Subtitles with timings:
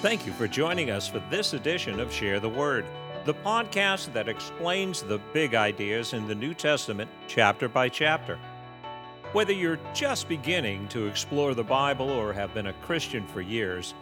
[0.00, 2.84] Thank you for joining us for this edition of Share the Word,
[3.24, 8.38] the podcast that explains the big ideas in the New Testament chapter by chapter.
[9.32, 13.94] Whether you're just beginning to explore the Bible or have been a Christian for years,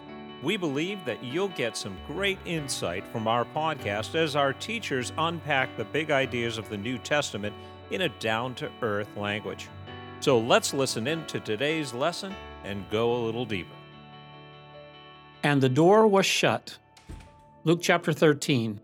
[0.42, 5.76] we believe that you'll get some great insight from our podcast as our teachers unpack
[5.76, 7.54] the big ideas of the New Testament
[7.92, 9.68] in a down to earth language.
[10.18, 12.34] So let's listen in to today's lesson
[12.64, 13.74] and go a little deeper.
[15.42, 16.78] And the door was shut.
[17.64, 18.80] Luke chapter 13.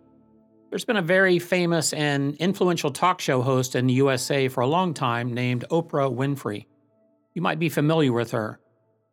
[0.71, 4.67] There's been a very famous and influential talk show host in the USA for a
[4.67, 6.67] long time named Oprah Winfrey.
[7.34, 8.59] You might be familiar with her.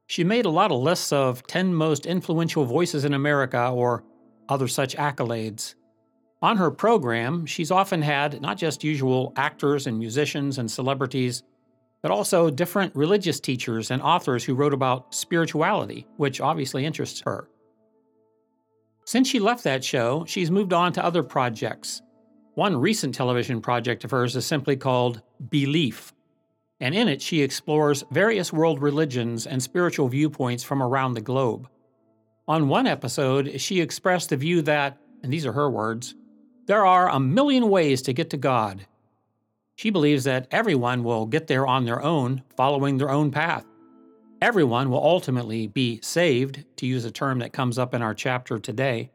[0.08, 4.04] She made a lot of lists of 10 most influential voices in America or
[4.50, 5.76] other such accolades.
[6.42, 11.44] On her program, she's often had not just usual actors and musicians and celebrities,
[12.06, 17.50] but also different religious teachers and authors who wrote about spirituality, which obviously interests her.
[19.06, 22.04] Since she left that show, she's moved on to other projects.
[22.54, 26.14] One recent television project of hers is simply called Belief,
[26.80, 31.68] and in it she explores various world religions and spiritual viewpoints from around the globe.
[32.48, 36.14] On one episode, she expressed the view that, and these are her words,
[36.68, 38.86] there are a million ways to get to God,
[39.76, 43.66] she believes that everyone will get there on their own, following their own path.
[44.42, 48.58] Everyone will ultimately be saved, to use a term that comes up in our chapter
[48.60, 49.12] today.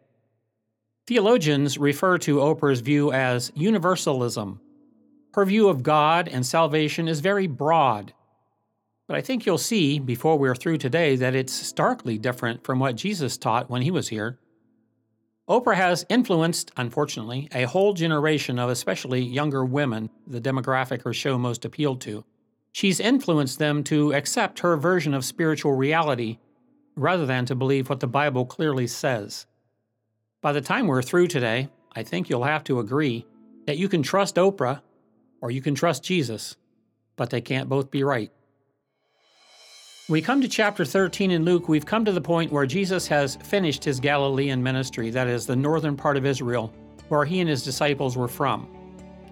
[1.07, 4.61] Theologians refer to Oprah's view as universalism.
[5.35, 8.13] Her view of God and salvation is very broad.
[9.07, 12.97] But I think you'll see, before we're through today, that it's starkly different from what
[12.97, 14.39] Jesus taught when he was here.
[15.51, 21.37] Oprah has influenced, unfortunately, a whole generation of especially younger women, the demographic her show
[21.37, 22.25] most appealed to.
[22.71, 26.39] She's influenced them to accept her version of spiritual reality
[26.95, 29.47] rather than to believe what the Bible clearly says.
[30.41, 33.27] By the time we're through today, I think you'll have to agree
[33.67, 34.83] that you can trust Oprah
[35.41, 36.57] or you can trust Jesus,
[37.17, 38.31] but they can't both be right.
[40.11, 43.37] We come to chapter 13 in Luke, we've come to the point where Jesus has
[43.37, 46.75] finished his Galilean ministry, that is, the northern part of Israel,
[47.11, 48.67] where he and his disciples were from.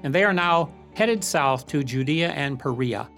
[0.05, 3.11] And they are now headed south to Judea and Perea.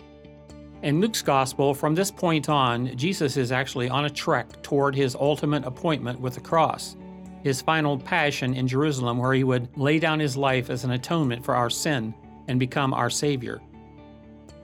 [0.83, 5.15] In Luke's gospel, from this point on, Jesus is actually on a trek toward his
[5.15, 6.97] ultimate appointment with the cross,
[7.43, 11.45] his final passion in Jerusalem, where he would lay down his life as an atonement
[11.45, 12.15] for our sin
[12.49, 13.61] and become our Savior.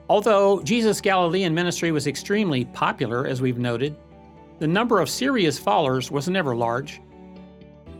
[0.09, 3.95] Although Jesus' Galilean ministry was extremely popular, as we've noted,
[4.59, 7.01] the number of serious followers was never large.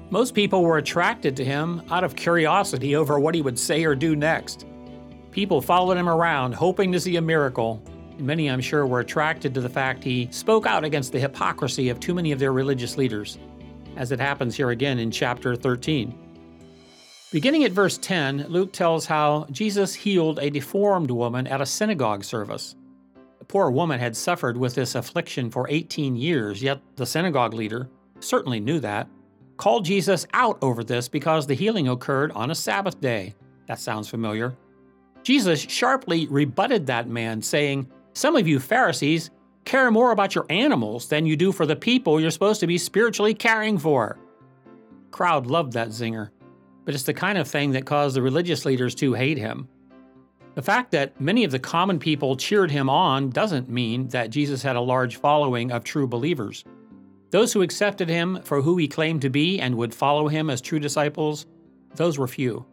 [0.10, 3.94] Most people were attracted to him out of curiosity over what he would say or
[3.94, 4.66] do next.
[5.32, 7.84] People followed him around, hoping to see a miracle,
[8.18, 12.00] many, I'm sure, were attracted to the fact he spoke out against the hypocrisy of
[12.00, 13.38] too many of their religious leaders,
[13.98, 16.27] as it happens here again in chapter 13.
[17.30, 22.24] Beginning at verse 10, Luke tells how Jesus healed a deformed woman at a synagogue
[22.24, 22.78] service.
[23.40, 27.90] The poor woman had suffered with this affliction for 18 years, yet the synagogue leader
[28.22, 29.10] certainly knew that,
[29.58, 33.36] called Jesus out over this because the healing occurred on a Sabbath day.
[33.68, 34.56] That sounds familiar.
[35.22, 39.32] Jesus sharply rebutted that man, saying, Some of you Pharisees
[39.66, 42.78] care more about your animals than you do for the people you're supposed to be
[42.78, 44.18] spiritually caring for.
[45.12, 46.30] Crowd loved that zinger
[46.88, 49.68] but it's the kind of thing that caused the religious leaders to hate him.
[50.56, 54.64] The fact that many of the common people cheered him on doesn't mean that Jesus
[54.64, 56.64] had a large following of true believers.
[57.30, 60.62] Those who accepted him for who he claimed to be and would follow him as
[60.62, 61.46] true disciples,
[61.96, 62.66] those were few.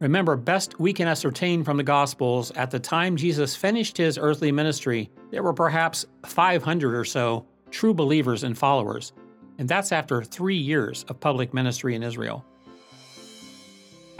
[0.00, 4.50] Remember, best we can ascertain from the Gospels, at the time Jesus finished his earthly
[4.50, 9.12] ministry, there were perhaps 500 or so true believers and followers,
[9.58, 12.44] and that's after three years of public ministry in Israel.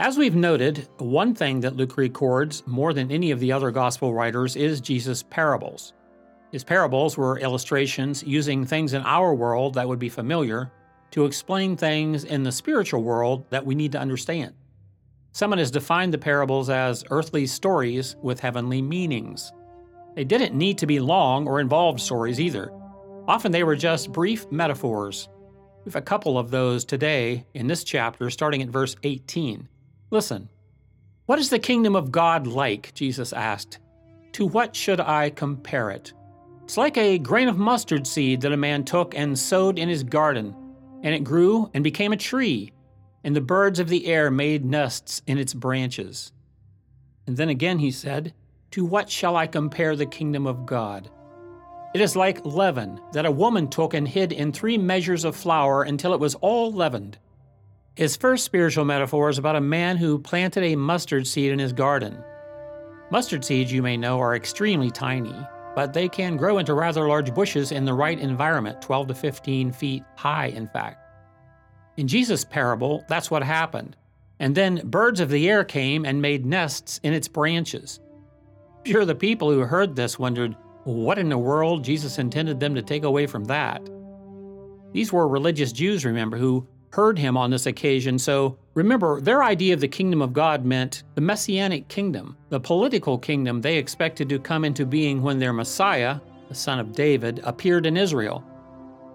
[0.01, 4.13] As we've noted, one thing that Luke records more than any of the other gospel
[4.13, 5.91] writers is Jesus' parables.
[6.53, 10.71] His parables were illustrations using things in our world that would be familiar
[11.11, 14.53] to explain things in the spiritual world that we need to understand.
[15.33, 19.51] Someone has defined the parables as earthly stories with heavenly meanings.
[20.15, 22.71] They didn't need to be long or involved stories either.
[23.27, 25.27] Often they were just brief metaphors.
[25.83, 29.67] We have a couple of those today in this chapter, starting at verse 18.
[30.11, 30.49] Listen,
[31.27, 32.93] what is the kingdom of God like?
[32.95, 33.77] Jesus asked.
[34.33, 36.13] To what should I compare it?
[36.63, 40.03] It's like a grain of mustard seed that a man took and sowed in his
[40.03, 40.55] garden,
[41.03, 42.73] and it grew and became a tree,
[43.23, 46.31] and the birds of the air made nests in its branches.
[47.27, 48.33] And then again he said,
[48.71, 51.11] To what shall I compare the kingdom of God?
[51.93, 55.83] It is like leaven that a woman took and hid in three measures of flour
[55.83, 57.19] until it was all leavened.
[57.99, 61.73] His first spiritual metaphor is about a man who planted a mustard seed in his
[61.73, 62.23] garden.
[63.11, 65.35] Mustard seeds, you may know, are extremely tiny,
[65.75, 69.73] but they can grow into rather large bushes in the right environment, 12 to 15
[69.73, 71.03] feet high, in fact.
[71.97, 73.97] In Jesus' parable, that's what happened.
[74.39, 77.99] And then birds of the air came and made nests in its branches.
[78.85, 80.55] Sure, the people who heard this wondered,
[80.85, 83.81] what in the world Jesus intended them to take away from that?
[84.93, 89.73] These were religious Jews, remember, who heard him on this occasion, so remember, their idea
[89.73, 94.39] of the kingdom of God meant the messianic kingdom, the political kingdom they expected to
[94.39, 98.43] come into being when their Messiah, the son of David, appeared in Israel.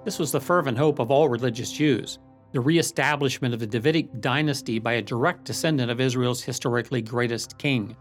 [0.05, 2.19] This was the fervent hope of all religious Jews
[2.55, 7.97] the reestablishment of the Davidic dynasty by a direct descendant of Israel's historically greatest king.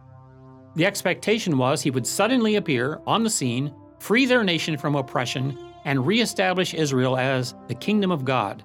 [0.75, 5.57] The expectation was he would suddenly appear on the scene, free their nation from oppression,
[5.85, 8.63] and reestablish Israel as the kingdom of God.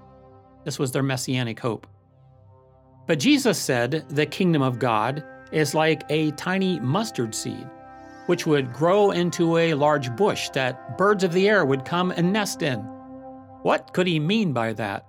[0.68, 1.86] This was their messianic hope.
[3.06, 7.66] But Jesus said the kingdom of God is like a tiny mustard seed,
[8.26, 12.34] which would grow into a large bush that birds of the air would come and
[12.34, 12.80] nest in.
[13.62, 15.06] What could he mean by that?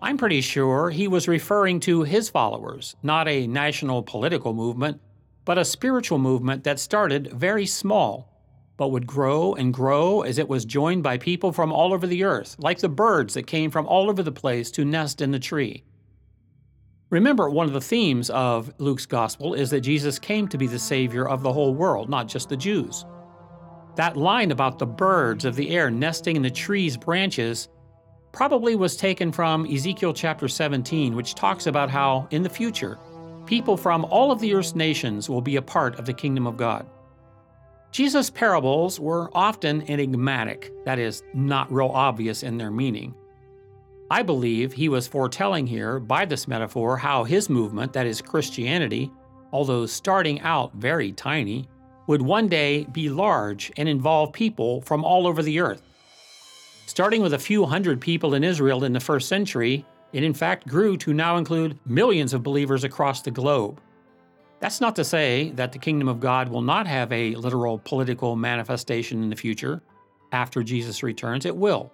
[0.00, 5.02] I'm pretty sure he was referring to his followers, not a national political movement,
[5.44, 8.29] but a spiritual movement that started very small,
[8.80, 12.24] but would grow and grow as it was joined by people from all over the
[12.24, 15.38] earth, like the birds that came from all over the place to nest in the
[15.38, 15.84] tree.
[17.10, 20.78] Remember, one of the themes of Luke's gospel is that Jesus came to be the
[20.78, 23.04] Savior of the whole world, not just the Jews.
[23.96, 27.68] That line about the birds of the air nesting in the tree's branches
[28.32, 32.98] probably was taken from Ezekiel chapter 17, which talks about how, in the future,
[33.44, 36.56] people from all of the earth's nations will be a part of the kingdom of
[36.56, 36.88] God.
[37.92, 43.14] Jesus' parables were often enigmatic, that is, not real obvious in their meaning.
[44.10, 49.10] I believe he was foretelling here, by this metaphor, how his movement, that is Christianity,
[49.52, 51.68] although starting out very tiny,
[52.06, 55.82] would one day be large and involve people from all over the earth.
[56.86, 60.66] Starting with a few hundred people in Israel in the first century, it in fact
[60.66, 63.80] grew to now include millions of believers across the globe.
[64.60, 68.36] That's not to say that the kingdom of God will not have a literal political
[68.36, 69.82] manifestation in the future.
[70.32, 71.92] After Jesus returns, it will.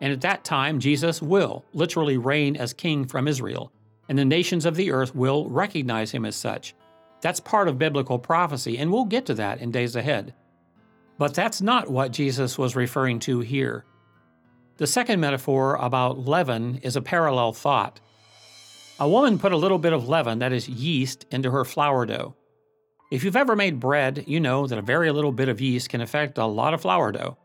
[0.00, 3.70] And at that time, Jesus will literally reign as king from Israel,
[4.08, 6.74] and the nations of the earth will recognize him as such.
[7.20, 10.34] That's part of biblical prophecy, and we'll get to that in days ahead.
[11.18, 13.84] But that's not what Jesus was referring to here.
[14.78, 18.00] The second metaphor about leaven is a parallel thought.
[19.00, 22.34] A woman put a little bit of leaven, that is yeast, into her flour dough.
[23.10, 26.02] If you've ever made bread, you know that a very little bit of yeast can
[26.02, 27.38] affect a lot of flour dough.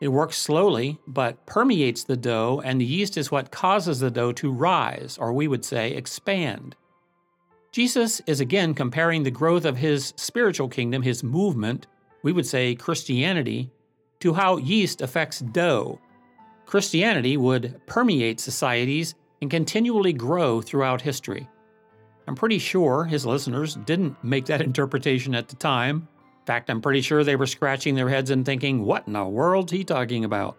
[0.00, 4.32] It works slowly, but permeates the dough, and the yeast is what causes the dough
[4.32, 6.76] to rise, or we would say expand.
[7.72, 11.86] Jesus is again comparing the growth of his spiritual kingdom, his movement,
[12.22, 13.70] we would say Christianity,
[14.20, 16.00] to how yeast affects dough,
[16.66, 21.48] Christianity would permeate societies and continually grow throughout history.
[22.26, 26.08] I'm pretty sure his listeners didn't make that interpretation at the time.
[26.40, 29.24] In fact, I'm pretty sure they were scratching their heads and thinking, what in the
[29.24, 30.56] world's he talking about?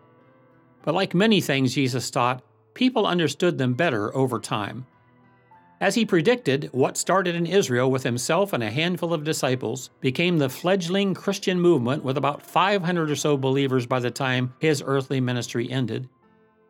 [0.83, 2.43] But like many things Jesus taught,
[2.73, 4.85] people understood them better over time.
[5.79, 10.37] As he predicted, what started in Israel with himself and a handful of disciples became
[10.37, 15.21] the fledgling Christian movement with about 500 or so believers by the time his earthly
[15.21, 16.09] ministry ended.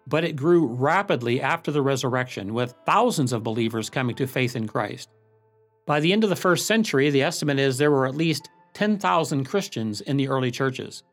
[0.07, 4.67] But it grew rapidly after the resurrection, with thousands of believers coming to faith in
[4.67, 5.09] Christ.
[5.85, 9.43] By the end of the first century, the estimate is there were at least 10,000
[9.45, 11.03] Christians in the early churches.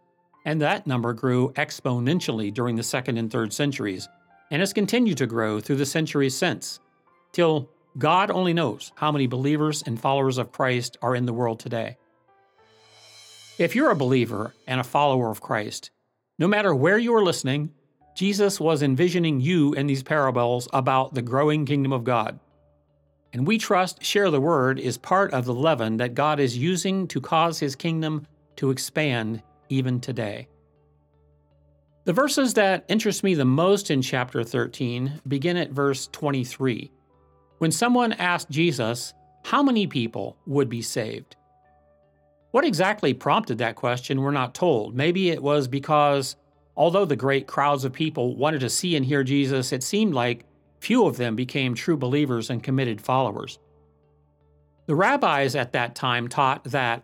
[0.44, 4.08] And that number grew exponentially during the second and third centuries,
[4.50, 6.78] and has continued to grow through the centuries since,
[7.32, 11.60] till God only knows how many believers and followers of Christ are in the world
[11.60, 11.96] today.
[13.58, 15.90] If you're a believer and a follower of Christ,
[16.38, 17.70] no matter where you are listening,
[18.14, 22.38] Jesus was envisioning you in these parables about the growing kingdom of God.
[23.32, 27.08] And we trust Share the Word is part of the leaven that God is using
[27.08, 30.46] to cause his kingdom to expand even today.
[32.04, 36.92] The verses that interest me the most in chapter 13 begin at verse 23
[37.58, 41.36] when someone asked Jesus how many people would be saved.
[42.50, 44.94] What exactly prompted that question, we're not told.
[44.94, 46.36] Maybe it was because,
[46.76, 50.44] although the great crowds of people wanted to see and hear Jesus, it seemed like
[50.80, 53.58] few of them became true believers and committed followers.
[54.86, 57.02] The rabbis at that time taught that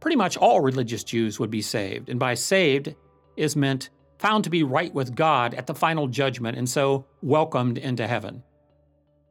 [0.00, 2.94] pretty much all religious Jews would be saved, and by saved,
[3.36, 7.78] is meant found to be right with God at the final judgment and so welcomed
[7.78, 8.42] into heaven.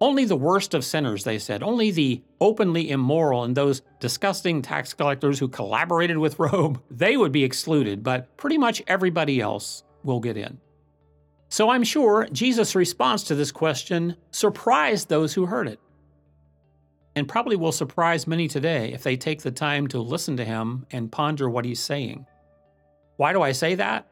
[0.01, 4.93] Only the worst of sinners, they said, only the openly immoral and those disgusting tax
[4.93, 10.21] collectors who collaborated with Rome, they would be excluded, but pretty much everybody else will
[10.21, 10.59] get in.
[11.49, 15.79] So I'm sure Jesus' response to this question surprised those who heard it.
[17.15, 20.85] And probably will surprise many today if they take the time to listen to him
[20.91, 22.25] and ponder what he's saying.
[23.17, 24.07] Why do I say that?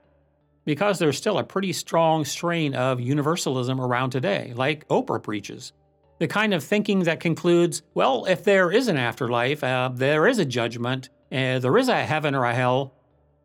[0.67, 5.71] Because there's still a pretty strong strain of universalism around today, like Oprah preaches.
[6.19, 10.39] The kind of thinking that concludes, well, if there is an afterlife, uh, there is
[10.39, 12.93] a judgment, uh, there is a heaven or a hell,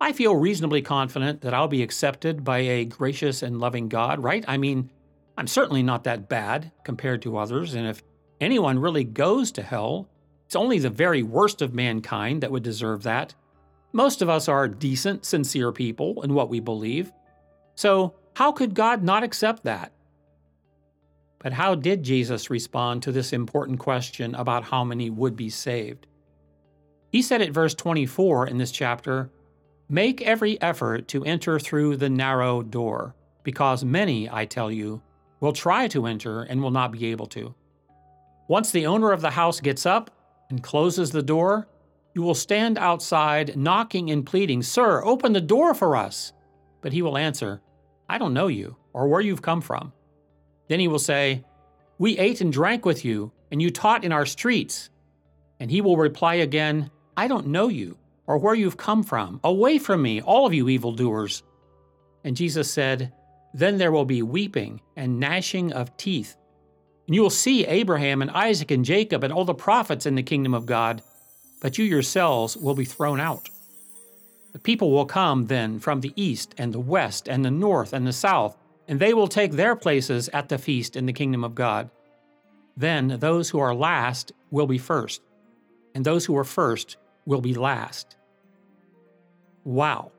[0.00, 4.44] I feel reasonably confident that I'll be accepted by a gracious and loving God, right?
[4.48, 4.90] I mean,
[5.38, 8.02] I'm certainly not that bad compared to others, and if
[8.40, 10.08] anyone really goes to hell,
[10.44, 13.36] it's only the very worst of mankind that would deserve that.
[13.92, 17.12] Most of us are decent, sincere people in what we believe.
[17.74, 19.92] So, how could God not accept that?
[21.38, 26.06] But how did Jesus respond to this important question about how many would be saved?
[27.10, 29.30] He said at verse 24 in this chapter,
[29.88, 35.02] Make every effort to enter through the narrow door, because many, I tell you,
[35.40, 37.54] will try to enter and will not be able to.
[38.48, 40.10] Once the owner of the house gets up
[40.48, 41.68] and closes the door,
[42.14, 46.32] you will stand outside knocking and pleading, Sir, open the door for us.
[46.80, 47.60] But he will answer,
[48.08, 49.92] I don't know you, or where you've come from.
[50.68, 51.44] Then he will say,
[51.98, 54.90] We ate and drank with you, and you taught in our streets.
[55.60, 59.40] And he will reply again, I don't know you or where you've come from.
[59.44, 61.42] Away from me, all of you evildoers.
[62.24, 63.12] And Jesus said,
[63.52, 66.36] Then there will be weeping and gnashing of teeth.
[67.06, 70.22] And you will see Abraham and Isaac and Jacob and all the prophets in the
[70.22, 71.02] kingdom of God,
[71.62, 73.48] but you yourselves will be thrown out.
[74.52, 78.04] The people will come then from the east and the west and the north and
[78.04, 78.56] the south,
[78.88, 81.88] and they will take their places at the feast in the kingdom of God.
[82.76, 85.22] Then those who are last will be first,
[85.94, 88.16] and those who are first will be last.
[89.62, 90.10] Wow.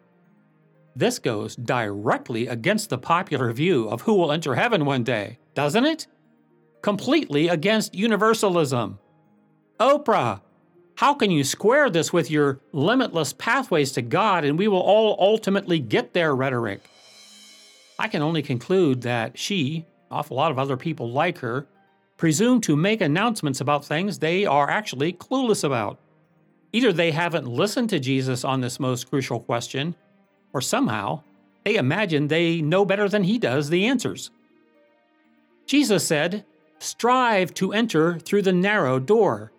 [0.96, 5.86] This goes directly against the popular view of who will enter heaven one day, doesn't
[5.86, 6.08] it?
[6.82, 8.98] Completely against universalism.
[9.78, 10.40] Oprah,
[10.96, 15.18] how can you square this with your limitless pathways to God and we will all
[15.20, 16.82] ultimately get there rhetoric?
[17.98, 21.68] I can only conclude that she, awful lot of other people like her,
[22.18, 26.00] presume to make announcements about things they are actually clueless about.
[26.72, 29.96] Either they haven't listened to Jesus on this most crucial question,
[30.54, 31.22] or somehow
[31.64, 34.32] they imagine they know better than he does the answers.
[35.66, 36.46] Jesus said,
[36.80, 39.52] Strive to enter through the narrow door.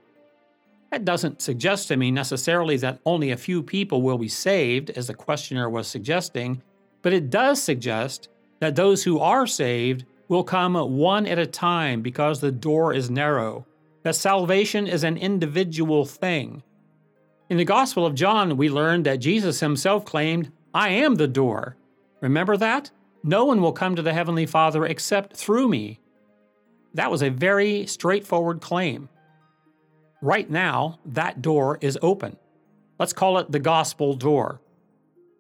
[0.95, 5.09] That doesn't suggest to me necessarily that only a few people will be saved, as
[5.09, 6.63] the questioner was suggesting,
[7.03, 8.29] but it does suggest
[8.61, 13.11] that those who are saved will come one at a time because the door is
[13.11, 13.67] narrow,
[14.05, 16.63] that salvation is an individual thing.
[17.51, 21.77] In the Gospel of John, we learn that Jesus himself claimed, I am the door.
[22.21, 22.93] Remember that?
[23.25, 25.99] No one will come to the Heavenly Father except through me.
[26.95, 29.09] That was a very straightforward claim.
[30.25, 32.37] Right now, that door is open.
[32.99, 34.61] Let's call it the gospel door.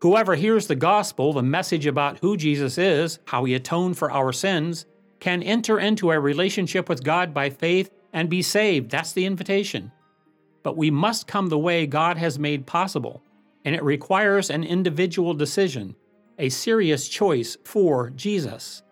[0.02, 4.32] Whoever hears the gospel, the message about who Jesus is, how he atoned for our
[4.32, 4.86] sins,
[5.18, 8.90] can enter into a relationship with God by faith and be saved.
[8.90, 9.90] That's the invitation
[10.64, 13.22] but we must come the way God has made possible,
[13.64, 15.94] and it requires an individual decision,
[16.38, 18.82] a serious choice for Jesus.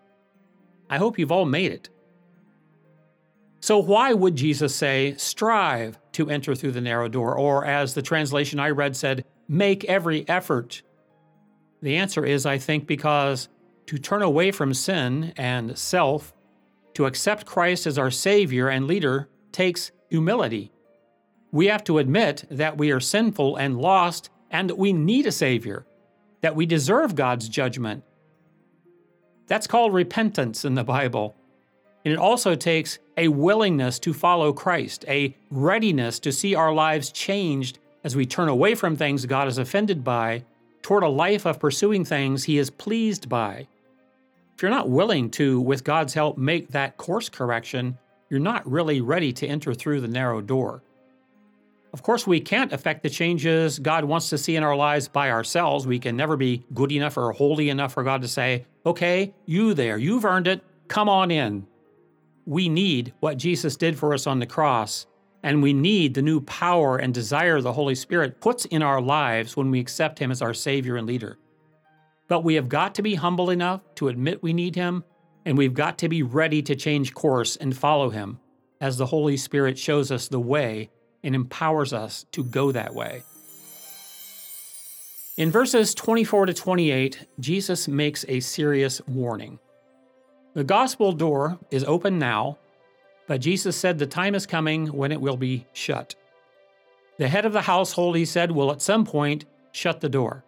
[0.89, 1.89] I hope you've all made it.
[3.63, 7.37] So, why would Jesus say, strive to enter through the narrow door?
[7.37, 10.81] Or, as the translation I read said, make every effort?
[11.81, 13.47] The answer is, I think, because
[13.85, 16.33] to turn away from sin and self,
[16.95, 20.73] to accept Christ as our Savior and leader, takes humility
[21.53, 25.31] we have to admit that we are sinful and lost and that we need a
[25.31, 25.85] Savior,
[26.41, 28.03] that we deserve God's judgment.
[29.45, 31.35] That's called repentance in the Bible.
[32.05, 37.11] And it also takes a willingness to follow Christ, a readiness to see our lives
[37.11, 40.43] changed as we turn away from things God is offended by
[40.81, 43.67] toward a life of pursuing things He is pleased by.
[44.55, 47.97] If you're not willing to, with God's help, make that course correction,
[48.29, 50.83] you're not really ready to enter through the narrow door.
[51.93, 55.29] Of course, we can't affect the changes God wants to see in our lives by
[55.29, 55.85] ourselves.
[55.85, 59.73] We can never be good enough or holy enough for God to say, okay, you
[59.73, 61.67] there, you've earned it, come on in.
[62.45, 65.05] We need what Jesus did for us on the cross,
[65.43, 69.55] and we need the new power and desire the Holy Spirit puts in our lives
[69.55, 71.37] when we accept Him as our Savior and leader.
[72.27, 75.03] But we have got to be humble enough to admit we need Him,
[75.45, 78.39] and we've got to be ready to change course and follow Him
[78.81, 80.89] as the Holy Spirit shows us the way
[81.23, 83.23] and empowers us to go that way.
[85.37, 89.57] In verses 24 to 28, Jesus makes a serious warning.
[90.53, 92.59] The gospel door is open now,
[93.27, 96.15] but Jesus said the time is coming when it will be shut.
[97.17, 100.43] The head of the household, he said, will at some point shut the door.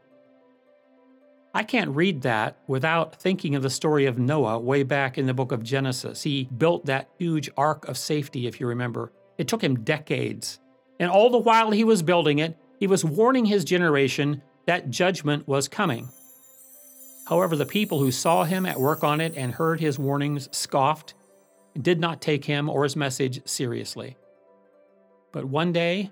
[1.55, 5.33] I can't read that without thinking of the story of Noah way back in the
[5.33, 6.23] book of Genesis.
[6.23, 9.11] He built that huge ark of safety, if you remember.
[9.37, 10.59] It took him decades.
[10.99, 15.47] And all the while he was building it, he was warning his generation that judgment
[15.47, 16.09] was coming.
[17.25, 21.13] However, the people who saw him at work on it and heard his warnings scoffed
[21.73, 24.17] and did not take him or his message seriously.
[25.31, 26.11] But one day,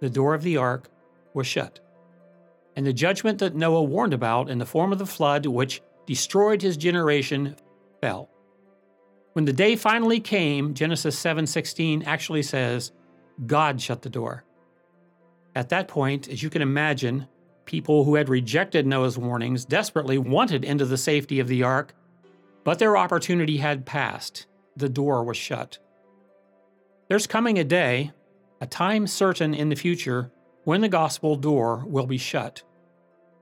[0.00, 0.88] the door of the ark
[1.34, 1.80] was shut
[2.76, 6.62] and the judgment that Noah warned about in the form of the flood, which destroyed
[6.62, 7.56] his generation,
[8.00, 8.30] fell.
[9.32, 12.92] When the day finally came, Genesis 7:16 actually says,
[13.46, 14.44] God shut the door.
[15.54, 17.26] At that point, as you can imagine,
[17.70, 21.94] people who had rejected Noah's warnings desperately wanted into the safety of the ark,
[22.64, 24.48] but their opportunity had passed.
[24.76, 25.78] The door was shut.
[27.08, 28.10] There's coming a day,
[28.60, 30.32] a time certain in the future,
[30.64, 32.64] when the gospel door will be shut.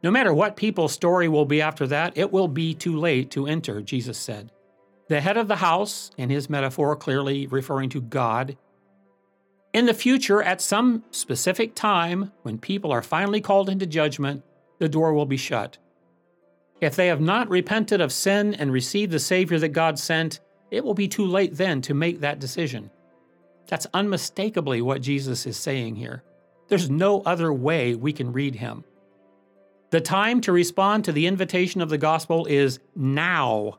[0.03, 3.47] No matter what people's story will be after that, it will be too late to
[3.47, 4.53] enter, Jesus said.
[5.09, 8.59] The head of the house, in his metaphor clearly referring to God,
[9.73, 14.43] in the future, at some specific time, when people are finally called into judgment,
[14.79, 15.79] the door will be shut.
[16.81, 20.85] If they have not repented of sin and received the Savior that God sent, it
[20.85, 22.91] will be too late then to make that decision.
[23.67, 26.23] That's unmistakably what Jesus is saying here.
[26.69, 28.85] There's no other way we can read him.
[29.91, 33.79] The time to respond to the invitation of the gospel is now,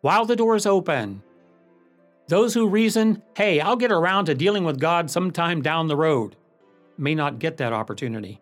[0.00, 1.22] while the door is open.
[2.28, 6.36] Those who reason, hey, I'll get around to dealing with God sometime down the road,
[6.98, 8.40] may not get that opportunity.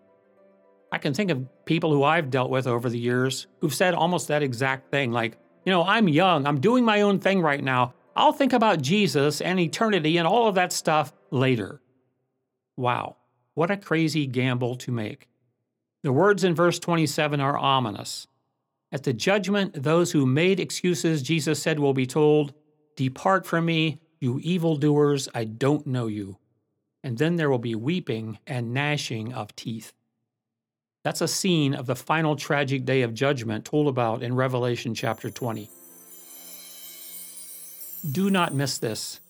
[0.90, 4.28] I can think of people who I've dealt with over the years who've said almost
[4.28, 7.94] that exact thing like, you know, I'm young, I'm doing my own thing right now.
[8.16, 11.80] I'll think about Jesus and eternity and all of that stuff later.
[12.76, 13.16] Wow,
[13.54, 15.28] what a crazy gamble to make.
[16.02, 18.26] The words in verse 27 are ominous.
[18.90, 22.54] At the judgment, those who made excuses, Jesus said, will be told,
[22.96, 26.38] Depart from me, you evildoers, I don't know you.
[27.04, 29.92] And then there will be weeping and gnashing of teeth.
[31.04, 35.30] That's a scene of the final tragic day of judgment told about in Revelation chapter
[35.30, 35.70] 20.
[38.10, 39.20] Do not miss this.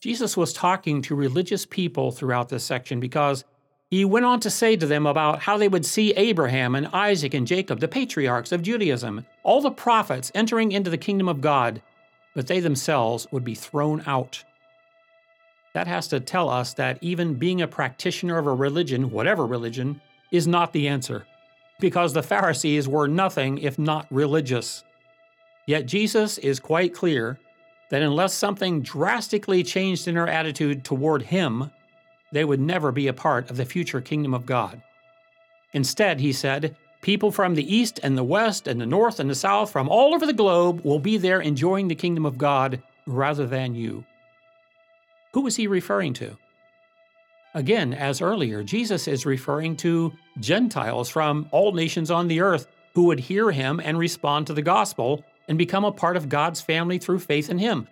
[0.00, 3.44] Jesus was talking to religious people throughout this section because
[3.88, 7.34] he went on to say to them about how they would see Abraham and Isaac
[7.34, 11.82] and Jacob, the patriarchs of Judaism, all the prophets entering into the kingdom of God,
[12.34, 14.44] but they themselves would be thrown out.
[15.74, 20.00] That has to tell us that even being a practitioner of a religion, whatever religion,
[20.30, 21.26] is not the answer,
[21.80, 24.84] because the Pharisees were nothing if not religious.
[25.66, 27.38] Yet Jesus is quite clear
[27.90, 31.70] that unless something drastically changed in their attitude toward Him,
[32.32, 34.82] they would never be a part of the future kingdom of God.
[35.74, 39.34] Instead, he said, people from the east and the west and the north and the
[39.34, 43.46] south from all over the globe will be there enjoying the kingdom of God rather
[43.46, 44.04] than you.
[45.34, 46.38] Who was he referring to?
[47.54, 53.04] Again, as earlier, Jesus is referring to Gentiles from all nations on the earth who
[53.04, 56.98] would hear him and respond to the gospel and become a part of God's family
[56.98, 57.88] through faith in him.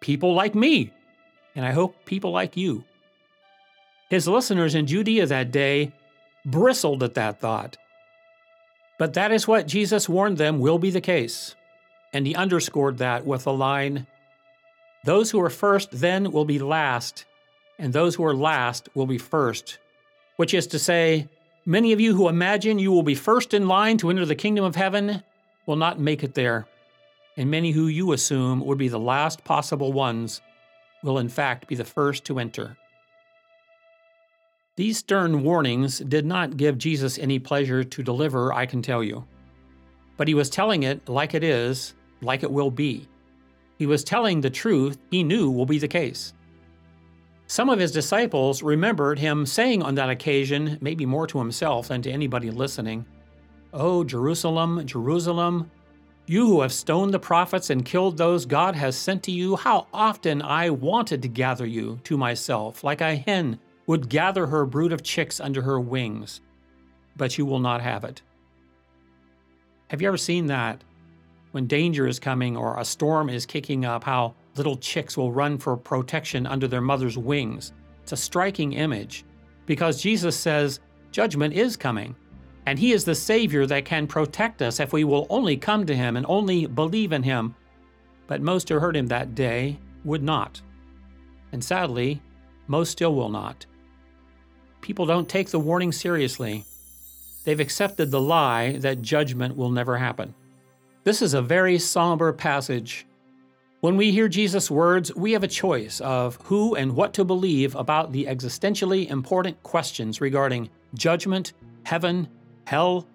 [0.00, 0.92] People like me,
[1.54, 2.84] and I hope people like you.
[4.08, 5.92] His listeners in Judea that day
[6.44, 7.76] bristled at that thought.
[8.98, 11.54] But that is what Jesus warned them will be the case.
[12.12, 14.06] And he underscored that with the line
[15.04, 17.26] Those who are first then will be last,
[17.78, 19.78] and those who are last will be first.
[20.36, 21.28] Which is to say,
[21.64, 24.64] many of you who imagine you will be first in line to enter the kingdom
[24.64, 25.22] of heaven
[25.66, 26.66] will not make it there.
[27.36, 30.40] And many who you assume would be the last possible ones
[31.02, 32.76] will in fact be the first to enter.
[34.76, 39.24] These stern warnings did not give Jesus any pleasure to deliver, I can tell you.
[40.18, 43.08] But he was telling it like it is, like it will be.
[43.78, 46.34] He was telling the truth he knew will be the case.
[47.46, 52.02] Some of his disciples remembered him saying on that occasion, maybe more to himself than
[52.02, 53.06] to anybody listening,
[53.72, 55.70] Oh, Jerusalem, Jerusalem,
[56.26, 59.86] you who have stoned the prophets and killed those God has sent to you, how
[59.94, 64.92] often I wanted to gather you to myself, like a hen would gather her brood
[64.92, 66.40] of chicks under her wings,
[67.16, 68.22] but you will not have it.
[69.88, 70.82] Have you ever seen that?
[71.52, 75.58] When danger is coming or a storm is kicking up, how little chicks will run
[75.58, 77.72] for protection under their mother's wings.
[78.02, 79.24] It's a striking image
[79.64, 80.80] because Jesus says
[81.12, 82.14] judgment is coming,
[82.66, 85.96] and He is the Savior that can protect us if we will only come to
[85.96, 87.54] Him and only believe in Him.
[88.26, 90.60] But most who heard Him that day would not.
[91.52, 92.20] And sadly,
[92.66, 93.66] most still will not.
[94.80, 96.64] People don't take the warning seriously.
[97.44, 100.34] They've accepted the lie that judgment will never happen.
[101.04, 103.06] This is a very somber passage.
[103.80, 107.76] When we hear Jesus' words, we have a choice of who and what to believe
[107.76, 111.52] about the existentially important questions regarding judgment,
[111.84, 112.26] heaven,
[112.64, 113.06] hell.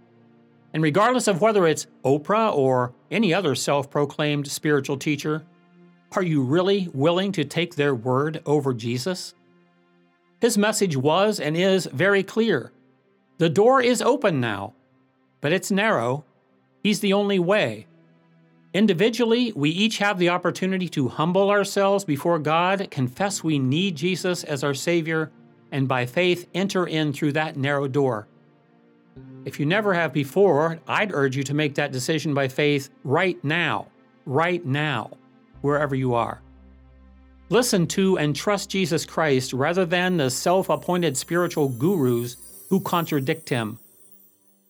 [0.73, 5.43] And regardless of whether it's Oprah or any other self proclaimed spiritual teacher,
[6.13, 9.33] are you really willing to take their word over Jesus?
[10.41, 12.71] His message was and is very clear.
[13.37, 14.73] The door is open now,
[15.39, 16.25] but it's narrow.
[16.83, 17.85] He's the only way.
[18.73, 24.43] Individually, we each have the opportunity to humble ourselves before God, confess we need Jesus
[24.43, 25.31] as our Savior,
[25.71, 28.27] and by faith enter in through that narrow door.
[29.45, 33.41] If you never have before, I'd urge you to make that decision by faith right
[33.43, 33.87] now,
[34.25, 35.11] right now,
[35.61, 36.41] wherever you are.
[37.51, 42.37] Listen to and trust Jesus Christ rather than the self appointed spiritual gurus
[42.69, 43.77] who contradict him.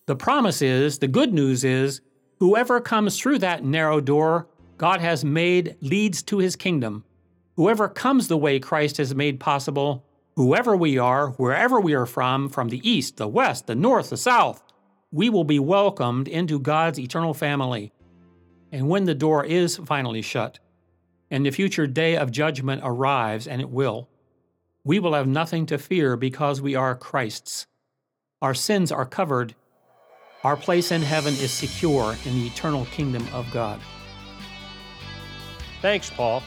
[0.08, 2.02] The promise is, the good news is,
[2.40, 4.48] whoever comes through that narrow door
[4.80, 7.04] God has made leads to his kingdom.
[7.56, 10.04] Whoever comes the way Christ has made possible,
[10.36, 14.18] whoever we are, wherever we are from, from the east, the west, the north, the
[14.18, 14.64] south,
[15.12, 17.94] we will be welcomed into God's eternal family.
[18.72, 20.58] And when the door is finally shut,
[21.32, 24.10] and the future day of judgment arrives, and it will,
[24.84, 27.68] we will have nothing to fear because we are Christ's.
[28.42, 29.56] Our sins are covered.
[30.44, 33.80] Our place in heaven is secure in the eternal kingdom of God.
[35.82, 36.44] Thanks, Paul.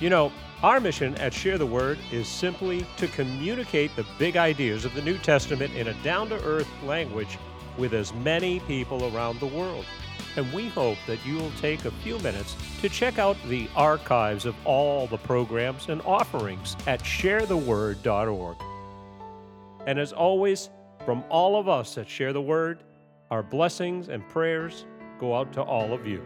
[0.00, 4.84] You know, our mission at Share the Word is simply to communicate the big ideas
[4.84, 7.38] of the New Testament in a down to earth language
[7.76, 9.84] with as many people around the world
[10.36, 14.46] and we hope that you will take a few minutes to check out the archives
[14.46, 18.56] of all the programs and offerings at sharetheword.org.
[19.86, 20.70] And as always,
[21.04, 22.82] from all of us at Share the Word,
[23.30, 24.84] our blessings and prayers
[25.18, 26.22] go out to all of you.